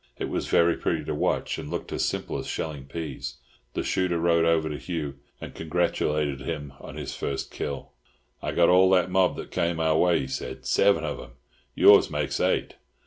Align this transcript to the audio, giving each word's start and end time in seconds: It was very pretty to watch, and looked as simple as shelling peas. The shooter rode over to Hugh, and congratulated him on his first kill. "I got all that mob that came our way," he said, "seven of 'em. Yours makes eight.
It 0.17 0.29
was 0.29 0.47
very 0.47 0.77
pretty 0.77 1.05
to 1.05 1.13
watch, 1.13 1.59
and 1.59 1.69
looked 1.69 1.91
as 1.93 2.03
simple 2.03 2.39
as 2.39 2.47
shelling 2.47 2.85
peas. 2.85 3.35
The 3.75 3.83
shooter 3.83 4.17
rode 4.17 4.45
over 4.45 4.67
to 4.67 4.79
Hugh, 4.79 5.19
and 5.39 5.53
congratulated 5.53 6.41
him 6.41 6.73
on 6.79 6.95
his 6.95 7.13
first 7.13 7.51
kill. 7.51 7.91
"I 8.41 8.51
got 8.53 8.67
all 8.69 8.89
that 8.89 9.11
mob 9.11 9.35
that 9.35 9.51
came 9.51 9.79
our 9.79 9.95
way," 9.95 10.21
he 10.21 10.27
said, 10.27 10.65
"seven 10.65 11.03
of 11.03 11.19
'em. 11.19 11.33
Yours 11.75 12.09
makes 12.09 12.39
eight. 12.39 12.77